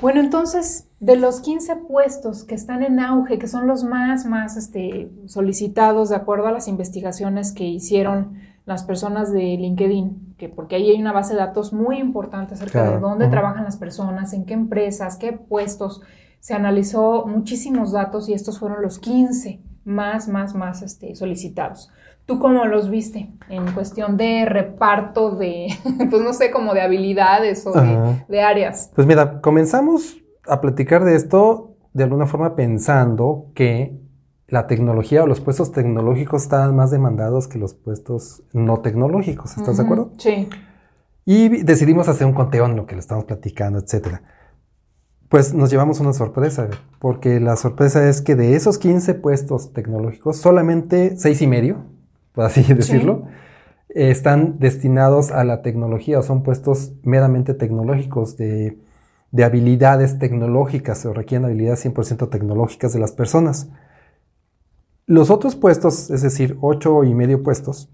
[0.00, 4.56] Bueno, entonces, de los 15 puestos que están en auge, que son los más, más
[4.56, 10.76] este, solicitados de acuerdo a las investigaciones que hicieron las personas de LinkedIn, que porque
[10.76, 14.46] ahí hay una base de datos muy importante acerca de dónde trabajan las personas, en
[14.46, 16.00] qué empresas, qué puestos.
[16.40, 21.90] Se analizó muchísimos datos y estos fueron los 15 más, más, más este, solicitados.
[22.26, 25.68] ¿Tú cómo los viste en cuestión de reparto de,
[26.10, 28.90] pues no sé, como de habilidades o de, de áreas?
[28.94, 34.03] Pues mira, comenzamos a platicar de esto de alguna forma pensando que
[34.54, 39.78] la tecnología o los puestos tecnológicos estaban más demandados que los puestos no tecnológicos, ¿estás
[39.78, 40.12] de acuerdo?
[40.16, 40.48] Sí.
[41.24, 44.22] Y decidimos hacer un conteo en lo que le estamos platicando, etcétera.
[45.28, 46.68] Pues nos llevamos una sorpresa,
[47.00, 51.86] porque la sorpresa es que de esos 15 puestos tecnológicos, solamente seis y medio,
[52.32, 53.24] por así decirlo,
[53.88, 58.78] están destinados a la tecnología, o son puestos meramente tecnológicos, de,
[59.32, 63.68] de habilidades tecnológicas, o requieren habilidades 100% tecnológicas de las personas.
[65.06, 67.90] Los otros puestos, es decir, ocho y medio puestos,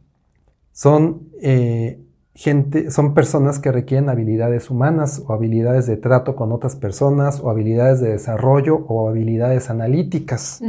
[0.73, 2.01] son eh,
[2.35, 7.51] gente, son personas que requieren habilidades humanas o habilidades de trato con otras personas o
[7.51, 10.61] habilidades de desarrollo o habilidades analíticas.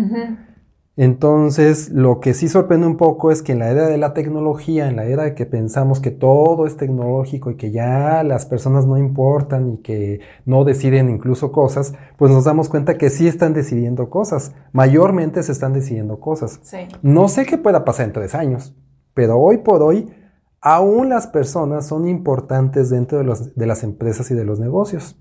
[0.97, 4.89] Entonces, lo que sí sorprende un poco es que en la era de la tecnología,
[4.89, 8.85] en la era de que pensamos que todo es tecnológico y que ya las personas
[8.85, 13.53] no importan y que no deciden incluso cosas, pues nos damos cuenta que sí están
[13.53, 14.53] decidiendo cosas.
[14.73, 16.59] Mayormente se están decidiendo cosas.
[17.01, 18.75] No sé qué pueda pasar en tres años,
[19.13, 20.13] pero hoy por hoy
[20.59, 25.17] aún las personas son importantes dentro de, los, de las empresas y de los negocios.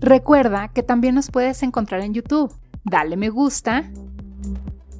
[0.00, 2.52] Recuerda que también nos puedes encontrar en YouTube.
[2.84, 3.90] Dale me gusta,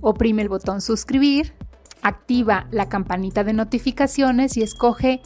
[0.05, 1.53] oprime el botón suscribir,
[2.03, 5.21] activa la campanita de notificaciones y escoge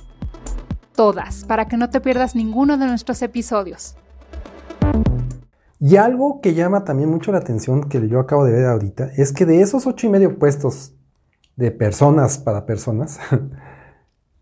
[0.95, 3.97] todas para que no te pierdas ninguno de nuestros episodios.
[5.81, 9.33] Y algo que llama también mucho la atención que yo acabo de ver ahorita es
[9.33, 10.95] que de esos ocho y medio puestos
[11.57, 13.21] de personas para personas,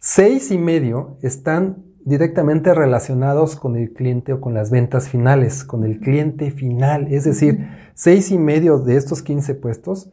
[0.09, 5.83] Seis y medio están directamente relacionados con el cliente o con las ventas finales, con
[5.83, 7.13] el cliente final.
[7.13, 10.11] Es decir, seis y medio de estos 15 puestos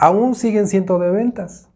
[0.00, 1.68] aún siguen siendo de ventas.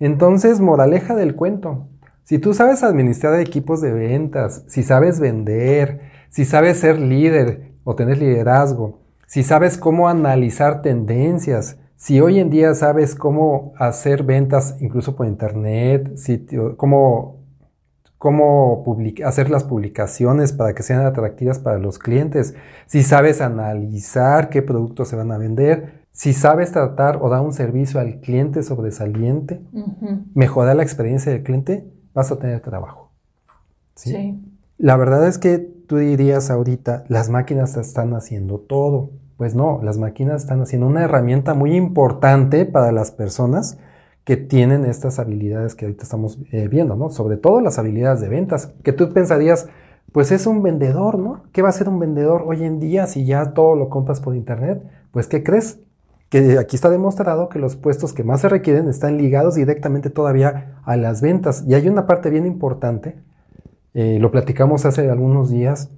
[0.00, 1.88] Entonces, moraleja del cuento.
[2.24, 7.94] Si tú sabes administrar equipos de ventas, si sabes vender, si sabes ser líder o
[7.94, 14.76] tener liderazgo, si sabes cómo analizar tendencias, si hoy en día sabes cómo hacer ventas
[14.80, 16.14] incluso por internet,
[16.76, 17.44] cómo,
[18.18, 18.84] cómo
[19.24, 22.56] hacer las publicaciones para que sean atractivas para los clientes,
[22.86, 27.52] si sabes analizar qué productos se van a vender, si sabes tratar o dar un
[27.52, 29.60] servicio al cliente sobresaliente,
[30.32, 33.10] mejorar la experiencia del cliente, vas a tener trabajo.
[33.96, 34.42] ¿sí?
[34.78, 39.10] La verdad es que tú dirías ahorita, las máquinas están haciendo todo.
[39.36, 43.78] Pues no, las máquinas están haciendo una herramienta muy importante para las personas
[44.24, 47.10] que tienen estas habilidades que ahorita estamos eh, viendo, ¿no?
[47.10, 49.68] Sobre todo las habilidades de ventas, que tú pensarías,
[50.12, 51.42] pues es un vendedor, ¿no?
[51.52, 54.34] ¿Qué va a ser un vendedor hoy en día si ya todo lo compras por
[54.34, 54.82] internet?
[55.10, 55.80] Pues ¿qué crees?
[56.28, 60.80] Que aquí está demostrado que los puestos que más se requieren están ligados directamente todavía
[60.84, 61.64] a las ventas.
[61.66, 63.22] Y hay una parte bien importante,
[63.94, 65.90] eh, lo platicamos hace algunos días,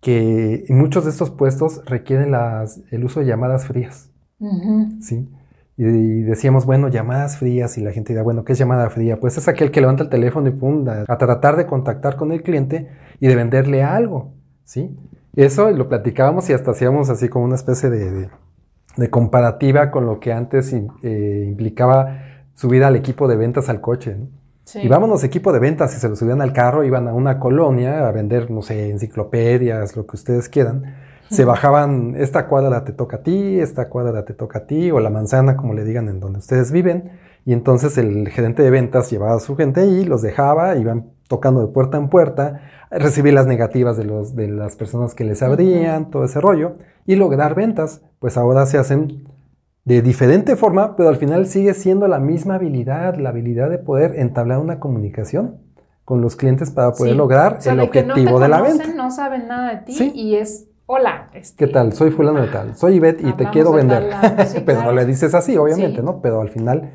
[0.00, 4.10] que muchos de estos puestos requieren las, el uso de llamadas frías.
[5.00, 5.28] ¿sí?
[5.76, 9.18] Y, decíamos, bueno, llamadas frías, y la gente dirá, bueno, ¿qué es llamada fría?
[9.18, 12.42] Pues es aquel que levanta el teléfono y pum, a, tratar de contactar con el
[12.42, 14.96] cliente y de venderle algo, ¿sí?
[15.34, 18.28] Eso lo platicábamos y hasta hacíamos así como una especie de,
[19.10, 22.22] comparativa con lo que antes eh, implicaba
[22.54, 24.44] subir al equipo de ventas al coche, ¿no?
[24.74, 28.08] Y vámonos equipo de ventas, y se lo subían al carro, iban a una colonia
[28.08, 30.94] a vender, no sé, enciclopedias, lo que ustedes quieran.
[31.30, 35.00] Se bajaban, esta cuadra te toca a ti, esta cuadra te toca a ti, o
[35.00, 37.12] la manzana, como le digan, en donde ustedes viven.
[37.44, 41.60] Y entonces el gerente de ventas llevaba a su gente ahí, los dejaba, iban tocando
[41.60, 42.60] de puerta en puerta,
[42.90, 47.16] recibir las negativas de, los, de las personas que les abrían, todo ese rollo, y
[47.16, 48.02] lograr ventas.
[48.18, 49.24] Pues ahora se hacen
[49.84, 54.18] de diferente forma, pero al final sigue siendo la misma habilidad, la habilidad de poder
[54.18, 55.58] entablar una comunicación
[56.04, 58.86] con los clientes para poder lograr el objetivo de, la venta.
[58.94, 61.30] No saben nada de ti y es hola.
[61.32, 61.92] Este, ¿Qué tal?
[61.92, 64.10] Soy fulano de tal, soy Ivette y te quiero vender.
[64.66, 66.20] pero no le dices así, obviamente, ¿no?
[66.20, 66.92] Pero al final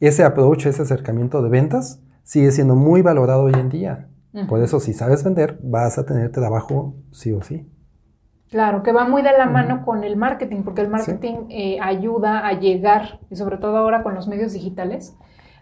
[0.00, 4.08] ese approach, ese acercamiento de ventas sigue siendo muy valorado hoy en día.
[4.48, 7.70] Por eso si sabes vender, vas a tener trabajo sí o sí.
[8.50, 12.46] Claro, que va muy de la mano con el marketing, porque el marketing eh, ayuda
[12.46, 15.16] a llegar, y sobre todo ahora con los medios digitales,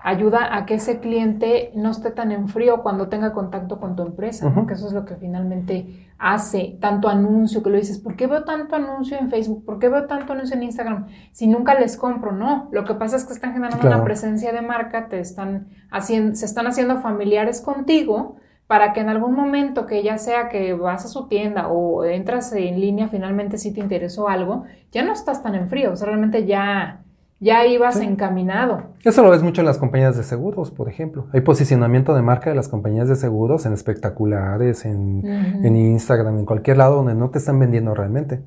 [0.06, 4.02] ayuda a que ese cliente no esté tan en frío cuando tenga contacto con tu
[4.02, 8.26] empresa, que eso es lo que finalmente hace tanto anuncio, que lo dices, ¿por qué
[8.26, 9.64] veo tanto anuncio en Facebook?
[9.64, 11.06] ¿Por qué veo tanto anuncio en Instagram?
[11.32, 12.68] Si nunca les compro, no.
[12.70, 16.44] Lo que pasa es que están generando una presencia de marca, te están haciendo, se
[16.44, 18.36] están haciendo familiares contigo,
[18.66, 22.52] para que en algún momento que ya sea que vas a su tienda o entras
[22.52, 26.08] en línea, finalmente si te interesó algo, ya no estás tan en frío, o sea,
[26.08, 27.03] realmente ya,
[27.40, 28.82] ya ibas encaminado.
[29.04, 31.26] Eso lo ves mucho en las compañías de seguros, por ejemplo.
[31.32, 36.46] Hay posicionamiento de marca de las compañías de seguros en espectaculares, en, en Instagram, en
[36.46, 38.42] cualquier lado donde no te están vendiendo realmente.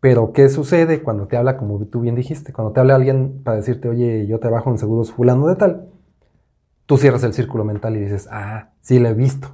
[0.00, 3.56] Pero, ¿qué sucede cuando te habla, como tú bien dijiste, cuando te habla alguien para
[3.56, 5.88] decirte, oye, yo trabajo en seguros fulano de tal?
[6.88, 9.48] tú cierras el círculo mental y dices, ah, sí lo he visto.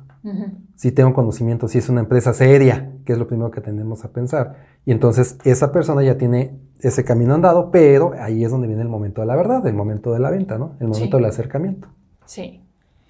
[0.76, 4.12] Si tengo conocimiento, si es una empresa seria, que es lo primero que tenemos a
[4.12, 4.56] pensar.
[4.84, 8.88] Y entonces esa persona ya tiene ese camino andado, pero ahí es donde viene el
[8.88, 10.76] momento de la verdad, el momento de la venta, ¿no?
[10.80, 11.88] El momento del acercamiento.
[12.26, 12.62] Sí.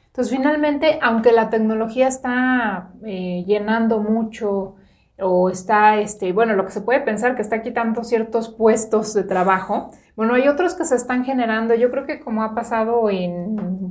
[0.07, 4.77] Entonces, finalmente, aunque la tecnología está eh, llenando mucho
[5.18, 9.24] o está, este, bueno, lo que se puede pensar que está quitando ciertos puestos de
[9.24, 13.90] trabajo, bueno, hay otros que se están generando, yo creo que como ha pasado en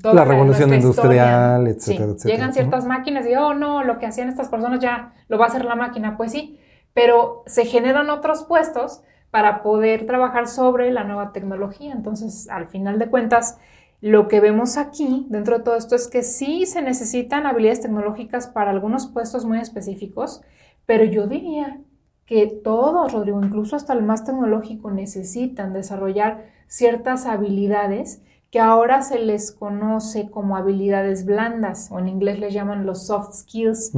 [0.00, 2.34] toda la revolución industrial, etcétera, etcétera.
[2.34, 5.48] Llegan ciertas máquinas y, oh, no, lo que hacían estas personas ya lo va a
[5.48, 6.58] hacer la máquina, pues sí,
[6.94, 11.92] pero se generan otros puestos para poder trabajar sobre la nueva tecnología.
[11.92, 13.58] Entonces, al final de cuentas,
[14.02, 18.48] lo que vemos aquí dentro de todo esto es que sí se necesitan habilidades tecnológicas
[18.48, 20.42] para algunos puestos muy específicos,
[20.86, 21.80] pero yo diría
[22.26, 29.18] que todos, Rodrigo, incluso hasta el más tecnológico, necesitan desarrollar ciertas habilidades que ahora se
[29.18, 33.92] les conoce como habilidades blandas, o en inglés les llaman los soft skills,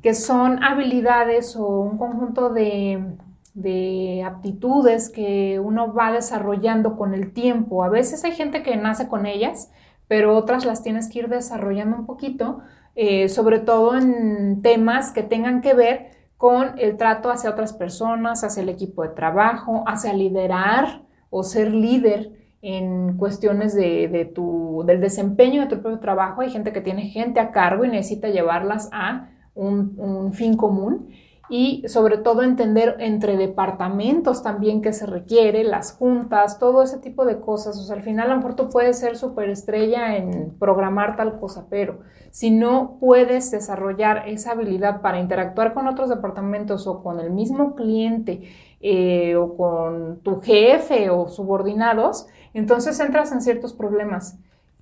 [0.00, 3.18] que son habilidades o un conjunto de
[3.56, 7.82] de aptitudes que uno va desarrollando con el tiempo.
[7.82, 9.72] A veces hay gente que nace con ellas,
[10.08, 12.60] pero otras las tienes que ir desarrollando un poquito,
[12.94, 18.44] eh, sobre todo en temas que tengan que ver con el trato hacia otras personas,
[18.44, 25.00] hacia el equipo de trabajo, hacia liderar o ser líder en cuestiones de, tu, del
[25.00, 26.40] desempeño de tu propio trabajo.
[26.40, 31.08] Hay gente que tiene gente a cargo y necesita llevarlas a un, un fin común
[31.48, 37.24] y sobre todo entender entre departamentos también que se requiere, las juntas, todo ese tipo
[37.24, 37.78] de cosas.
[37.78, 41.66] O sea, al final a lo mejor tú puedes ser superestrella en programar tal cosa,
[41.70, 47.30] pero si no puedes desarrollar esa habilidad para interactuar con otros departamentos o con el
[47.30, 48.42] mismo cliente
[48.80, 52.26] eh, o con tu jefe o subordinados,
[52.58, 54.38] entonces entras en ciertos problemas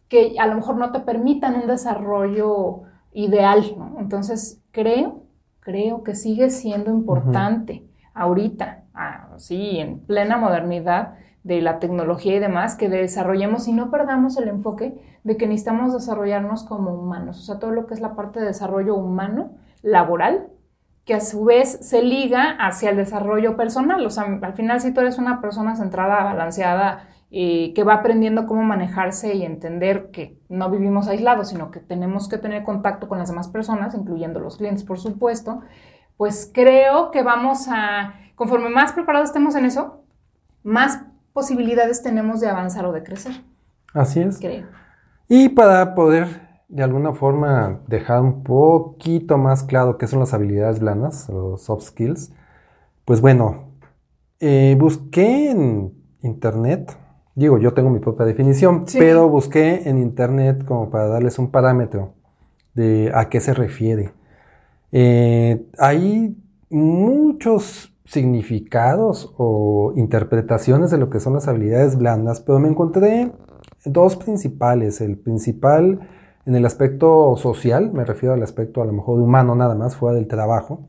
[0.08, 2.82] que a lo mejor no te permitan un desarrollo
[3.12, 3.74] ideal.
[3.76, 3.96] ¿no?
[4.00, 5.24] Entonces, creo
[5.64, 12.76] creo que sigue siendo importante ahorita, así en plena modernidad de la tecnología y demás,
[12.76, 17.58] que desarrollemos y no perdamos el enfoque de que necesitamos desarrollarnos como humanos, o sea,
[17.58, 20.48] todo lo que es la parte de desarrollo humano, laboral,
[21.04, 24.92] que a su vez se liga hacia el desarrollo personal, o sea, al final si
[24.92, 30.70] tú eres una persona centrada, balanceada, que va aprendiendo cómo manejarse y entender que no
[30.70, 34.84] vivimos aislados, sino que tenemos que tener contacto con las demás personas, incluyendo los clientes,
[34.84, 35.60] por supuesto,
[36.16, 40.04] pues creo que vamos a, conforme más preparados estemos en eso,
[40.62, 41.00] más
[41.32, 43.32] posibilidades tenemos de avanzar o de crecer.
[43.92, 44.38] Así es.
[44.38, 44.66] Creo.
[45.26, 50.78] Y para poder de alguna forma dejar un poquito más claro qué son las habilidades
[50.78, 52.32] blandas, o soft skills,
[53.04, 53.70] pues bueno,
[54.38, 56.96] eh, busqué en internet
[57.34, 62.14] Digo, yo tengo mi propia definición, pero busqué en internet como para darles un parámetro
[62.74, 64.12] de a qué se refiere.
[64.92, 66.36] Eh, hay
[66.70, 73.32] muchos significados o interpretaciones de lo que son las habilidades blandas, pero me encontré
[73.84, 75.00] dos principales.
[75.00, 76.08] El principal
[76.46, 80.16] en el aspecto social, me refiero al aspecto a lo mejor humano nada más, fuera
[80.16, 80.88] del trabajo,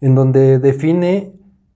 [0.00, 1.32] en donde define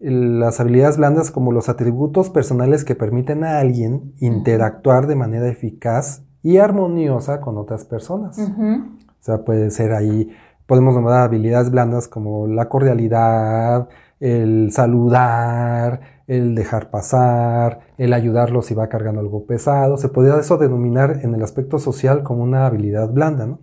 [0.06, 6.22] las habilidades blandas como los atributos personales que permiten a alguien interactuar de manera eficaz
[6.42, 8.38] y armoniosa con otras personas.
[8.38, 10.30] O sea, puede ser ahí,
[10.66, 13.88] podemos nombrar habilidades blandas como la cordialidad,
[14.20, 19.96] el saludar, el dejar pasar, el ayudarlos si va cargando algo pesado.
[19.96, 23.58] Se podría eso denominar en el aspecto social como una habilidad blanda, ¿no?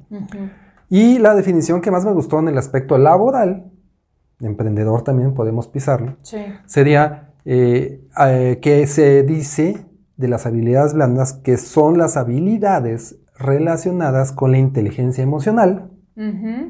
[0.89, 3.71] Y la definición que más me gustó en el aspecto laboral
[4.41, 6.17] emprendedor también podemos pisarlo,
[6.65, 9.86] sería eh, eh, que se dice
[10.17, 15.89] de las habilidades blandas que son las habilidades relacionadas con la inteligencia emocional.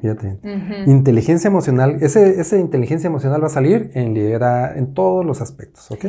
[0.01, 0.39] Fíjate,
[0.85, 6.05] inteligencia emocional, ese, esa inteligencia emocional va a salir en, en todos los aspectos, ¿ok?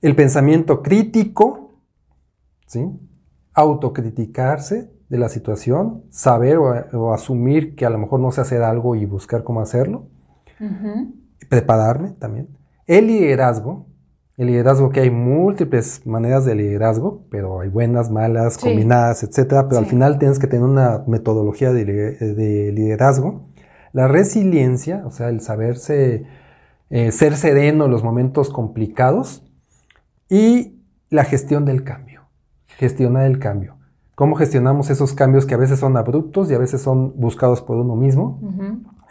[0.00, 1.76] El pensamiento crítico,
[2.66, 2.84] ¿sí?
[3.54, 8.62] Autocriticarse de la situación, saber o, o asumir que a lo mejor no sé hacer
[8.62, 10.08] algo y buscar cómo hacerlo
[11.48, 12.48] Prepararme también.
[12.86, 13.86] El liderazgo.
[14.36, 19.68] El liderazgo que hay múltiples maneras de liderazgo, pero hay buenas, malas, combinadas, etcétera.
[19.68, 23.48] Pero al final tienes que tener una metodología de, liderazgo.
[23.92, 26.24] La resiliencia, o sea, el saberse
[26.88, 29.42] eh, ser sereno en los momentos complicados.
[30.28, 32.22] Y la gestión del cambio.
[32.78, 33.76] Gestionar el cambio.
[34.14, 37.76] Cómo gestionamos esos cambios que a veces son abruptos y a veces son buscados por
[37.76, 38.40] uno mismo.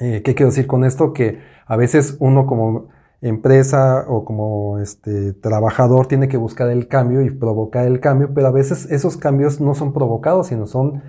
[0.01, 1.13] Eh, ¿Qué quiero decir con esto?
[1.13, 2.89] Que a veces uno como
[3.21, 8.47] empresa o como este, trabajador tiene que buscar el cambio y provocar el cambio, pero
[8.47, 11.03] a veces esos cambios no son provocados, sino son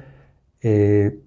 [0.63, 1.19] eh,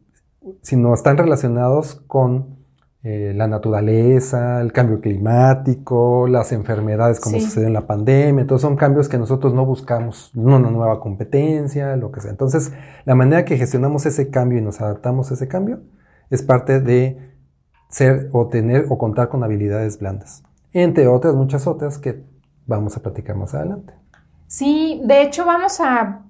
[0.62, 2.60] sino están relacionados con
[3.04, 8.42] eh, la naturaleza, el cambio climático, las enfermedades como sucedió en la pandemia.
[8.42, 12.32] Entonces son cambios que nosotros no buscamos, una nueva competencia, lo que sea.
[12.32, 12.74] Entonces
[13.06, 15.82] la manera que gestionamos ese cambio y nos adaptamos a ese cambio
[16.30, 17.35] es parte de
[17.96, 20.44] ser o tener o contar con habilidades blandas.
[20.74, 22.26] Entre otras, muchas otras que
[22.66, 23.94] vamos a platicar más adelante.
[24.48, 26.24] Sí, de hecho vamos a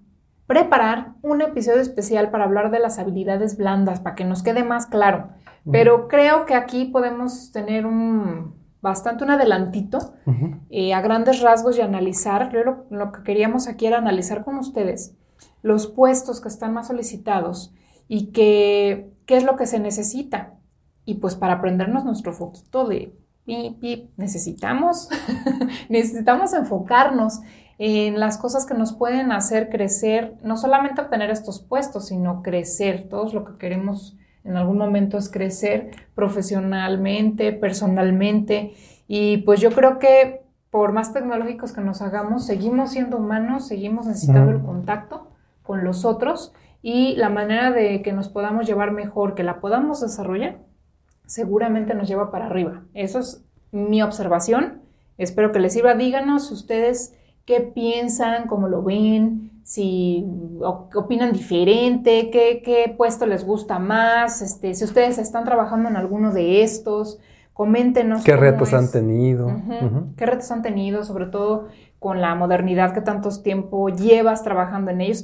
[0.45, 4.85] preparar un episodio especial para hablar de las habilidades blandas, para que nos quede más
[4.85, 5.29] claro.
[5.71, 10.13] Pero creo que aquí podemos tener un bastante un adelantito
[10.69, 15.15] eh, a grandes rasgos y analizar, lo, lo, que queríamos aquí era analizar con ustedes
[15.63, 17.73] los puestos que están más solicitados
[18.07, 20.54] y qué es lo que se necesita.
[21.05, 23.13] Y pues para aprendernos nuestro foquito de
[24.17, 25.09] necesitamos,
[25.89, 27.41] necesitamos enfocarnos
[27.77, 33.07] en las cosas que nos pueden hacer crecer, no solamente obtener estos puestos, sino crecer,
[33.09, 38.73] todos lo que queremos en algún momento es crecer profesionalmente, personalmente.
[39.07, 44.07] Y pues yo creo que por más tecnológicos que nos hagamos, seguimos siendo humanos, seguimos
[44.07, 45.31] necesitando el contacto
[45.63, 50.01] con los otros y la manera de que nos podamos llevar mejor, que la podamos
[50.01, 50.59] desarrollar,
[51.25, 52.83] seguramente nos lleva para arriba.
[52.93, 54.81] Eso es mi observación.
[55.17, 55.95] Espero que les sirva.
[55.95, 57.15] Díganos ustedes
[57.45, 60.25] qué piensan, cómo lo ven, si
[60.61, 66.61] opinan diferente, qué, puesto les gusta más, este, si ustedes están trabajando en alguno de
[66.61, 67.19] estos,
[67.55, 68.25] coméntenos.
[68.25, 69.49] ¿Qué retos han tenido?
[70.17, 71.05] ¿Qué retos han tenido?
[71.05, 75.23] Sobre todo con la modernidad que tantos tiempo llevas trabajando en ellos.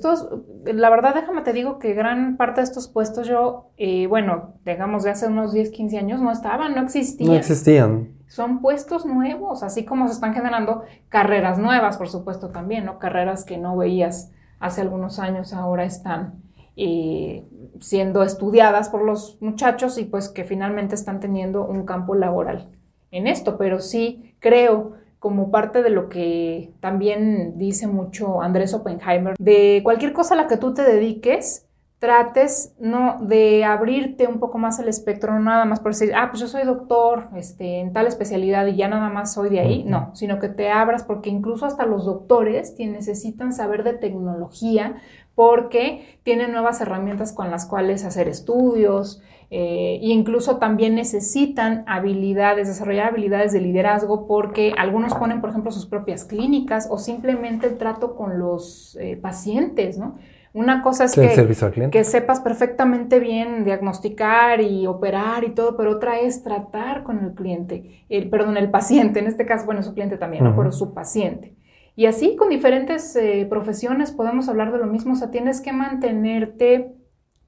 [0.64, 5.04] la verdad, déjame te digo que gran parte de estos puestos yo, eh, bueno, digamos
[5.04, 7.32] de hace unos 10, 15 años no estaban, no existían.
[7.32, 8.14] No existían.
[8.28, 12.98] Son puestos nuevos, así como se están generando carreras nuevas, por supuesto también, ¿no?
[12.98, 16.36] Carreras que no veías hace algunos años, ahora están
[16.78, 17.44] eh,
[17.80, 22.70] siendo estudiadas por los muchachos y pues que finalmente están teniendo un campo laboral
[23.12, 29.36] en esto, pero sí creo como parte de lo que también dice mucho Andrés Oppenheimer,
[29.38, 31.68] de cualquier cosa a la que tú te dediques,
[32.02, 36.30] trates no de abrirte un poco más el espectro, no nada más por decir, ah,
[36.32, 39.84] pues yo soy doctor este, en tal especialidad y ya nada más soy de ahí,
[39.84, 44.96] no, sino que te abras porque incluso hasta los doctores necesitan saber de tecnología
[45.36, 49.22] porque tienen nuevas herramientas con las cuales hacer estudios,
[49.52, 55.86] e incluso también necesitan habilidades, desarrollar habilidades de liderazgo porque algunos ponen, por ejemplo, sus
[55.86, 60.16] propias clínicas o simplemente el trato con los eh, pacientes, ¿no?
[60.54, 66.20] Una cosa es que, que, sepas perfectamente bien diagnosticar y operar y todo, pero otra
[66.20, 70.18] es tratar con el cliente, el, perdón, el paciente, en este caso, bueno, su cliente
[70.18, 70.56] también, ¿no?
[70.56, 71.56] pero su paciente.
[71.96, 75.72] Y así con diferentes eh, profesiones podemos hablar de lo mismo, o sea, tienes que
[75.72, 76.96] mantenerte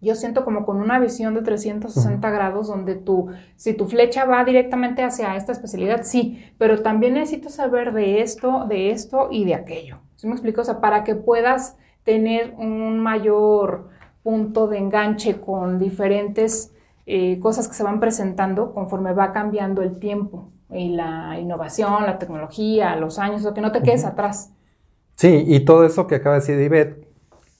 [0.03, 4.43] yo siento como con una visión de 360 grados donde tú, si tu flecha va
[4.43, 9.55] directamente hacia esta especialidad, sí, pero también necesito saber de esto, de esto y de
[9.55, 10.01] aquello.
[10.17, 10.59] ¿Sí me explico?
[10.59, 13.89] O sea, para que puedas tener un mayor
[14.23, 16.73] punto de enganche con diferentes
[17.05, 22.17] eh, cosas que se van presentando conforme va cambiando el tiempo y la innovación, la
[22.17, 24.53] tecnología, los años, o que no te quedes atrás.
[25.15, 27.07] Sí, y todo eso que acaba de decir Ivette,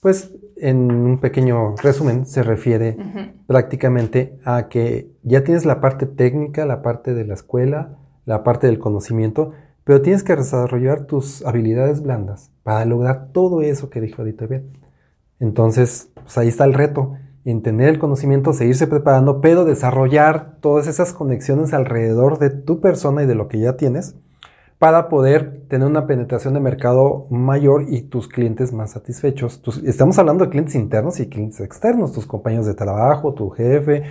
[0.00, 2.96] pues en un pequeño resumen, se refiere
[3.46, 8.66] prácticamente a que ya tienes la parte técnica, la parte de la escuela, la parte
[8.66, 9.52] del conocimiento,
[9.84, 14.46] pero tienes que desarrollar tus habilidades blandas para lograr todo eso que dijo ahorita
[15.38, 17.12] Entonces, pues ahí está el reto,
[17.44, 23.22] en tener el conocimiento, seguirse preparando, pero desarrollar todas esas conexiones alrededor de tu persona
[23.22, 24.16] y de lo que ya tienes
[24.78, 29.62] para poder tener una penetración de mercado mayor y tus clientes más satisfechos.
[29.84, 34.02] estamos hablando de clientes internos y clientes externos, tus compañeros de trabajo, tu jefe,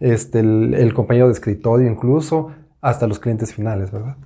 [0.00, 2.50] este, el compañero de escritorio incluso,
[2.80, 4.16] hasta los clientes finales, ¿verdad?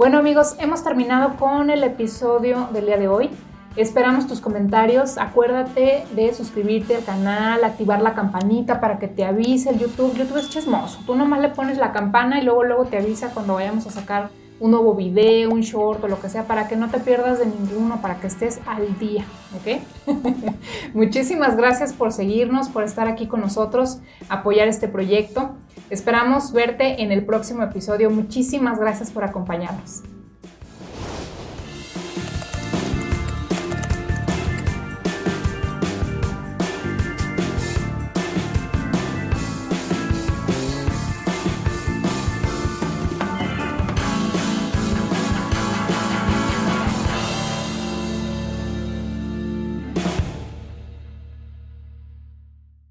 [0.00, 3.28] Bueno amigos, hemos terminado con el episodio del día de hoy.
[3.76, 5.18] Esperamos tus comentarios.
[5.18, 10.16] Acuérdate de suscribirte al canal, activar la campanita para que te avise el YouTube.
[10.16, 11.00] YouTube es chismoso.
[11.04, 14.30] Tú nomás le pones la campana y luego luego te avisa cuando vayamos a sacar
[14.60, 17.46] un nuevo video, un short o lo que sea para que no te pierdas de
[17.46, 19.24] ninguno, para que estés al día,
[19.56, 19.80] ¿ok?
[20.94, 23.98] Muchísimas gracias por seguirnos, por estar aquí con nosotros,
[24.28, 25.56] apoyar este proyecto.
[25.88, 28.10] Esperamos verte en el próximo episodio.
[28.10, 30.02] Muchísimas gracias por acompañarnos.